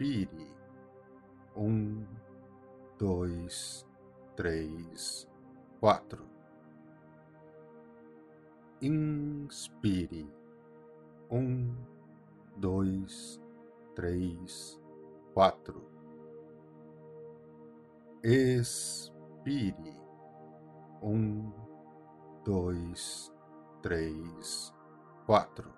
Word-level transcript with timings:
Respire. 0.00 0.46
Um, 1.54 2.06
dois, 2.98 3.86
três, 4.34 5.28
quatro. 5.78 6.26
Inspire. 8.80 10.26
Um, 11.30 11.76
dois, 12.56 13.38
três, 13.94 14.80
quatro. 15.34 15.84
Expire. 18.22 20.00
Um, 21.02 21.52
dois, 22.42 23.30
três, 23.82 24.74
quatro. 25.26 25.70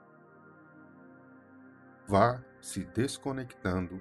Vá 2.06 2.40
se 2.60 2.84
desconectando 2.84 4.00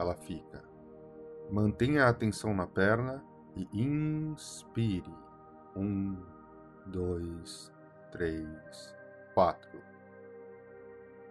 ela 0.00 0.14
fica. 0.14 0.64
Mantenha 1.50 2.04
a 2.04 2.08
atenção 2.08 2.54
na 2.54 2.66
perna 2.66 3.22
e 3.54 3.68
inspire. 3.72 5.14
Um, 5.76 6.16
dois, 6.86 7.70
três, 8.10 8.96
quatro. 9.34 9.78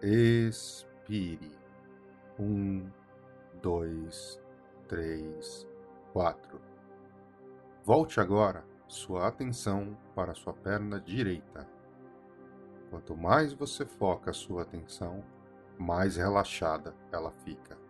Expire. 0.00 1.58
Um, 2.38 2.88
dois, 3.60 4.40
três, 4.86 5.66
quatro. 6.12 6.60
Volte 7.84 8.20
agora 8.20 8.64
sua 8.86 9.26
atenção 9.26 9.96
para 10.14 10.34
sua 10.34 10.52
perna 10.52 11.00
direita. 11.00 11.68
Quanto 12.88 13.16
mais 13.16 13.52
você 13.52 13.84
foca 13.84 14.32
sua 14.32 14.62
atenção, 14.62 15.24
mais 15.76 16.16
relaxada 16.16 16.94
ela 17.10 17.32
fica. 17.44 17.89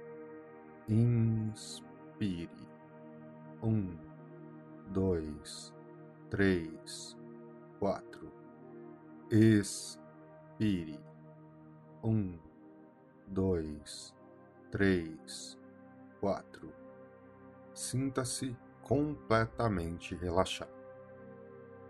Inspire. 0.91 2.49
Um, 3.63 3.97
dois, 4.89 5.73
três, 6.29 7.17
quatro. 7.79 8.29
Expire. 9.31 10.99
Um, 12.03 12.37
dois, 13.25 14.13
três, 14.69 15.57
quatro. 16.19 16.73
Sinta-se 17.73 18.53
completamente 18.83 20.13
relaxado. 20.13 20.75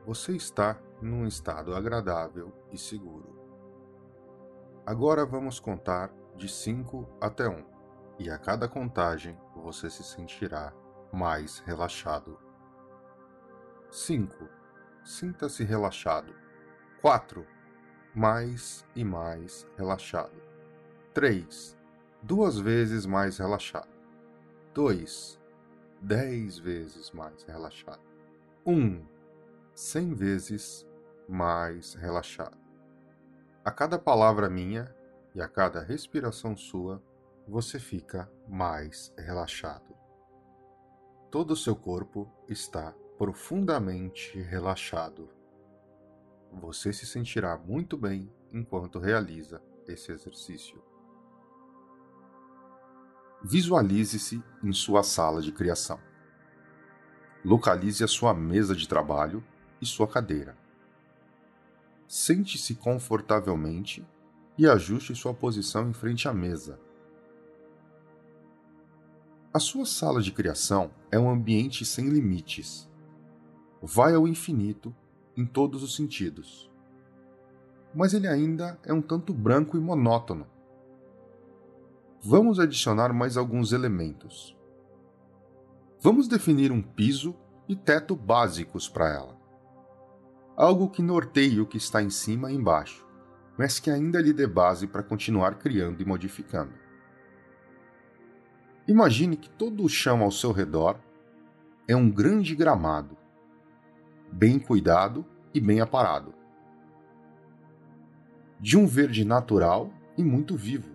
Você 0.06 0.36
está 0.36 0.80
num 1.02 1.26
estado 1.26 1.74
agradável 1.74 2.54
e 2.72 2.78
seguro. 2.78 3.36
Agora 4.86 5.26
vamos 5.26 5.60
contar 5.60 6.14
de 6.36 6.48
5 6.48 7.08
até 7.20 7.50
1, 7.50 7.52
um, 7.52 7.81
e 8.22 8.30
a 8.30 8.38
cada 8.38 8.68
contagem 8.68 9.36
você 9.56 9.90
se 9.90 10.04
sentirá 10.04 10.72
mais 11.12 11.58
relaxado. 11.66 12.38
5. 13.90 14.48
Sinta-se 15.04 15.64
relaxado. 15.64 16.32
4. 17.02 17.44
Mais 18.14 18.86
e 18.96 19.04
mais 19.04 19.68
relaxado. 19.76 20.36
3. 21.16 21.76
Duas 22.22 22.60
vezes 22.60 23.08
mais 23.08 23.40
relaxado. 23.40 23.90
2. 24.76 25.40
Dez 26.00 26.60
vezes 26.60 27.10
mais 27.10 27.42
relaxado. 27.42 28.04
1. 28.64 28.72
Um, 28.72 29.06
cem 29.74 30.14
vezes 30.14 30.88
mais 31.28 31.96
relaxado. 31.96 32.58
A 33.66 33.72
cada 33.72 33.98
palavra 33.98 34.48
minha 34.48 34.96
e 35.34 35.42
a 35.42 35.48
cada 35.48 35.82
respiração 35.82 36.56
sua, 36.56 37.02
você 37.48 37.80
fica 37.80 38.32
mais 38.48 39.14
relaxado. 39.18 39.96
Todo 41.30 41.52
o 41.52 41.56
seu 41.56 41.76
corpo 41.76 42.32
está 42.48 42.94
profundamente 43.18 44.40
relaxado. 44.42 45.30
Você 46.52 46.92
se 46.92 47.06
sentirá 47.06 47.58
muito 47.58 47.98
bem 47.98 48.30
enquanto 48.52 49.00
realiza 49.00 49.62
esse 49.88 50.12
exercício. 50.12 50.82
Visualize-se 53.44 54.44
em 54.64 54.74
sua 54.74 55.04
sala 55.04 55.42
de 55.42 55.52
criação. 55.52 56.00
Localize 57.44 58.04
a 58.04 58.08
sua 58.08 58.34
mesa 58.34 58.76
de 58.76 58.88
trabalho 58.88 59.44
e 59.82 59.86
sua 59.86 60.08
cadeira. 60.08 60.56
Sente-se 62.08 62.76
confortavelmente 62.76 64.06
e 64.58 64.68
ajuste 64.68 65.16
sua 65.16 65.34
posição 65.34 65.90
em 65.90 65.94
frente 65.94 66.28
à 66.28 66.34
mesa. 66.34 66.80
A 69.54 69.60
sua 69.60 69.86
sala 69.86 70.22
de 70.22 70.32
criação 70.32 70.92
é 71.12 71.20
um 71.20 71.30
ambiente 71.30 71.84
sem 71.84 72.08
limites. 72.08 72.90
Vai 73.82 74.16
ao 74.16 74.26
infinito 74.26 74.96
em 75.36 75.46
todos 75.46 75.84
os 75.84 75.94
sentidos. 75.94 76.72
Mas 77.94 78.14
ele 78.14 78.30
ainda 78.30 78.80
é 78.86 78.94
um 78.94 79.02
tanto 79.02 79.34
branco 79.34 79.76
e 79.76 79.82
monótono. 79.82 80.48
Vamos 82.24 82.62
adicionar 82.62 83.12
mais 83.12 83.36
alguns 83.36 83.74
elementos. 83.74 84.58
Vamos 86.00 86.30
definir 86.30 86.72
um 86.72 86.82
piso 86.82 87.36
e 87.68 87.76
teto 87.76 88.16
básicos 88.16 88.88
para 88.88 89.10
ela. 89.10 89.38
Algo 90.56 90.90
que 90.90 91.02
norteie 91.02 91.60
o 91.60 91.66
que 91.66 91.76
está 91.76 92.02
em 92.02 92.10
cima 92.10 92.54
e 92.54 92.56
embaixo, 92.56 93.06
mas 93.58 93.82
que 93.82 93.92
ainda 93.92 94.22
lhe 94.22 94.32
dê 94.32 94.48
base 94.48 94.88
para 94.88 95.04
continuar 95.04 95.56
criando 95.56 96.02
e 96.02 96.06
modificando. 96.06 96.81
Imagine 98.92 99.38
que 99.38 99.50
todo 99.50 99.86
o 99.86 99.88
chão 99.88 100.22
ao 100.22 100.30
seu 100.30 100.52
redor 100.52 101.00
é 101.88 101.96
um 101.96 102.12
grande 102.12 102.54
gramado, 102.54 103.16
bem 104.30 104.60
cuidado 104.60 105.26
e 105.54 105.62
bem 105.62 105.80
aparado. 105.80 106.34
De 108.60 108.78
um 108.78 108.86
verde 108.86 109.24
natural 109.24 109.90
e 110.18 110.24
muito 110.26 110.58
vivo. 110.58 110.94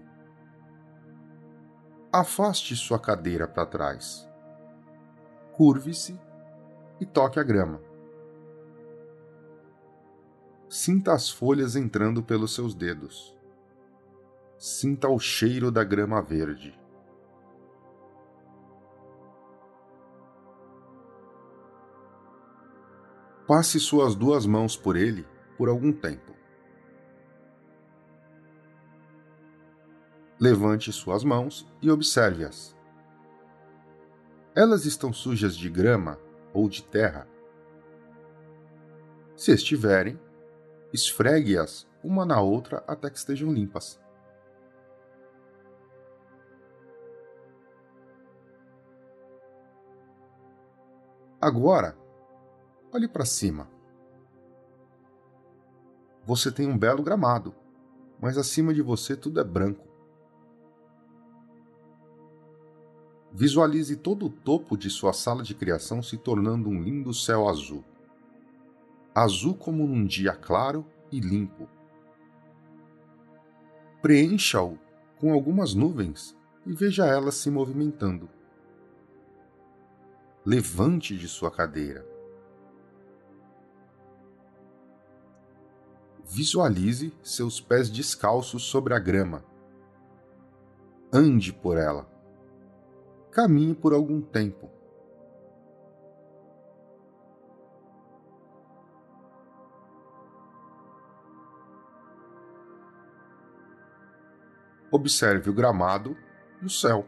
Afaste 2.13 2.77
sua 2.77 2.99
cadeira 2.99 3.49
para 3.49 3.65
trás. 3.65 4.29
Curve-se 5.55 6.21
e 7.01 7.07
toque 7.07 7.41
a 7.41 7.43
grama. 7.43 7.81
Sinta 10.69 11.15
as 11.15 11.31
folhas 11.31 11.75
entrando 11.77 12.23
pelos 12.23 12.55
seus 12.55 12.75
dedos. 12.75 13.35
Sinta 14.59 15.09
o 15.09 15.19
cheiro 15.19 15.73
da 15.73 15.83
grama 15.83 16.21
verde. 16.21 16.79
Passe 23.47 23.79
suas 23.79 24.17
duas 24.17 24.45
mãos 24.45 24.77
por 24.77 24.97
ele 24.97 25.25
por 25.57 25.69
algum 25.69 25.93
tempo. 25.93 26.35
Levante 30.39 30.93
suas 30.93 31.23
mãos 31.23 31.65
e 31.81 31.89
observe-as. 31.89 32.77
Elas 34.53 34.85
estão 34.85 35.13
sujas 35.13 35.57
de 35.57 35.71
grama 35.71 36.19
ou 36.53 36.69
de 36.69 36.83
terra? 36.83 37.29
Se 39.37 39.53
estiverem, 39.53 40.19
esfregue-as 40.93 41.87
uma 42.03 42.27
na 42.27 42.41
outra 42.41 42.83
até 42.89 43.09
que 43.09 43.17
estejam 43.17 43.53
limpas. 43.53 44.01
Agora, 51.41 51.97
Olhe 52.93 53.09
para 53.09 53.25
cima. 53.25 53.69
Você 56.25 56.51
tem 56.51 56.67
um 56.67 56.79
belo 56.79 57.03
gramado, 57.03 57.55
mas 58.21 58.39
acima 58.39 58.73
de 58.73 58.81
você 58.81 59.17
tudo 59.17 59.41
é 59.41 59.45
branco. 59.45 59.87
Visualize 63.33 63.97
todo 63.97 64.27
o 64.27 64.31
topo 64.31 64.77
de 64.77 64.89
sua 64.89 65.13
sala 65.13 65.43
de 65.43 65.55
criação 65.55 66.03
se 66.03 66.17
tornando 66.17 66.69
um 66.69 66.81
lindo 66.81 67.13
céu 67.13 67.49
azul. 67.49 67.85
Azul 69.15 69.55
como 69.55 69.87
num 69.87 70.07
dia 70.07 70.35
claro 70.35 70.87
e 71.11 71.21
limpo. 71.21 71.69
Preencha-o 74.01 74.79
com 75.19 75.33
algumas 75.33 75.75
nuvens 75.75 76.37
e 76.65 76.73
veja 76.73 77.05
elas 77.05 77.35
se 77.35 77.51
movimentando. 77.51 78.29
Levante 80.45 81.17
de 81.17 81.29
sua 81.29 81.51
cadeira 81.51 82.16
Visualize 86.29 87.15
seus 87.23 87.61
pés 87.61 87.89
descalços 87.89 88.65
sobre 88.65 88.93
a 88.93 88.99
grama. 88.99 89.45
Ande 91.13 91.53
por 91.53 91.79
ela. 91.79 92.05
Caminhe 93.31 93.77
por 93.77 93.95
algum 93.95 94.21
tempo. 94.21 94.69
Observe 104.91 105.49
o 105.49 105.55
gramado 105.55 106.17
e 106.61 106.67
o 106.67 106.71
céu. 106.71 107.07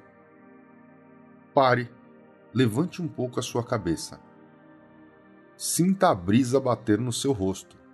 Pare, 1.53 1.91
levante 2.55 3.03
um 3.03 3.09
pouco 3.09 3.41
a 3.41 3.43
sua 3.43 3.65
cabeça. 3.65 4.21
Sinta 5.57 6.09
a 6.11 6.15
brisa 6.15 6.61
bater 6.61 7.01
no 7.01 7.13
seu 7.13 7.33
rosto. 7.33 7.88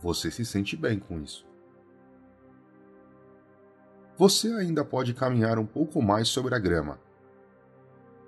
Você 0.00 0.30
se 0.30 0.44
sente 0.44 0.76
bem 0.76 0.98
com 0.98 1.20
isso. 1.20 1.46
Você 4.16 4.48
ainda 4.52 4.84
pode 4.84 5.14
caminhar 5.14 5.58
um 5.58 5.66
pouco 5.66 6.00
mais 6.02 6.28
sobre 6.28 6.54
a 6.54 6.58
grama. 6.58 6.98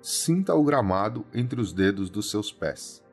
Sinta 0.01 0.53
o 0.53 0.63
gramado 0.63 1.25
entre 1.33 1.59
os 1.59 1.73
dedos 1.73 2.09
dos 2.09 2.29
seus 2.29 2.51
pés. 2.51 3.03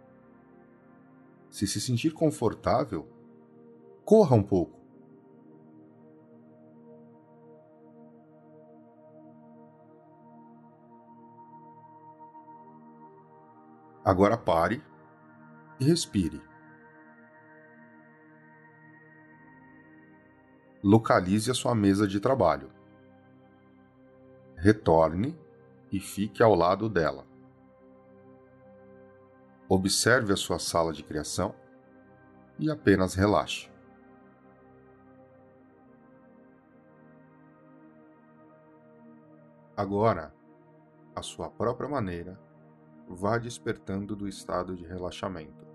Se 1.51 1.67
se 1.67 1.81
sentir 1.81 2.13
confortável, 2.13 3.09
corra 4.05 4.37
um 4.37 4.43
pouco. 4.43 4.79
Agora 14.05 14.37
pare 14.37 14.83
e 15.79 15.85
respire. 15.85 16.50
Localize 20.83 21.51
a 21.51 21.55
sua 21.55 21.75
mesa 21.75 22.07
de 22.07 22.19
trabalho. 22.19 22.71
Retorne 24.57 25.39
e 25.93 26.01
fique 26.01 26.43
ao 26.43 26.55
lado 26.55 26.89
dela. 26.89 27.27
Observe 29.69 30.33
a 30.33 30.37
sua 30.37 30.59
sala 30.59 30.93
de 30.93 31.03
criação 31.03 31.55
e 32.59 32.71
apenas 32.71 33.15
relaxe. 33.15 33.71
Agora, 39.77 40.35
à 41.15 41.23
sua 41.23 41.49
própria 41.49 41.89
maneira, 41.89 42.39
vá 43.09 43.39
despertando 43.39 44.15
do 44.15 44.29
estado 44.29 44.77
de 44.77 44.85
relaxamento. 44.85 45.70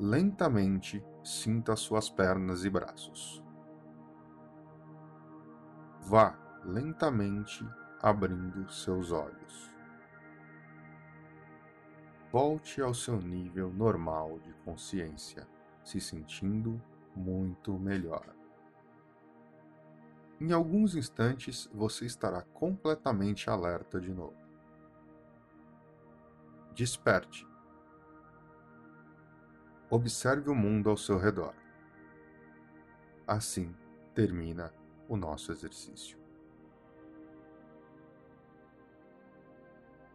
Lentamente 0.00 1.04
sinta 1.22 1.76
suas 1.76 2.10
pernas 2.10 2.64
e 2.64 2.70
braços. 2.70 3.40
Vá 6.00 6.36
lentamente 6.64 7.64
abrindo 8.02 8.68
seus 8.72 9.12
olhos. 9.12 9.72
Volte 12.32 12.82
ao 12.82 12.92
seu 12.92 13.20
nível 13.20 13.72
normal 13.72 14.40
de 14.40 14.52
consciência, 14.64 15.46
se 15.84 16.00
sentindo 16.00 16.82
muito 17.14 17.78
melhor. 17.78 18.34
Em 20.40 20.52
alguns 20.52 20.96
instantes 20.96 21.70
você 21.72 22.04
estará 22.04 22.42
completamente 22.42 23.48
alerta 23.48 24.00
de 24.00 24.12
novo. 24.12 24.36
Desperte. 26.74 27.53
Observe 29.94 30.50
o 30.50 30.56
mundo 30.56 30.90
ao 30.90 30.96
seu 30.96 31.16
redor. 31.16 31.54
Assim 33.24 33.72
termina 34.12 34.74
o 35.08 35.16
nosso 35.16 35.52
exercício. 35.52 36.18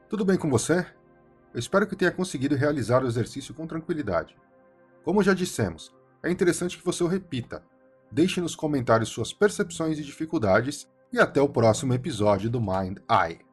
Tudo 0.10 0.26
bem 0.26 0.38
com 0.38 0.50
você? 0.50 0.86
Eu 1.54 1.60
espero 1.62 1.88
que 1.88 1.96
tenha 1.96 2.12
conseguido 2.12 2.58
realizar 2.58 3.06
o 3.06 3.08
exercício 3.08 3.54
com 3.54 3.66
tranquilidade. 3.66 4.36
Como 5.02 5.24
já 5.24 5.34
dissemos, 5.34 5.96
é 6.22 6.30
interessante 6.30 6.78
que 6.78 6.84
você 6.84 7.02
o 7.02 7.08
repita. 7.08 7.64
Deixe 8.12 8.42
nos 8.42 8.58
comentários 8.58 9.08
suas 9.08 9.32
percepções 9.32 9.98
e 9.98 10.04
dificuldades 10.04 10.90
e 11.10 11.18
até 11.18 11.42
o 11.42 11.48
próximo 11.48 11.94
episódio 11.94 12.50
do 12.50 12.60
Mind 12.60 12.98
Eye. 13.10 13.49